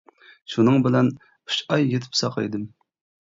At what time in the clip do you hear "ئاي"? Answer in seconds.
1.75-1.85